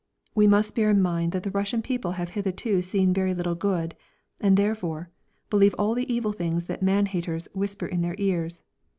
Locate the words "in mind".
0.89-1.31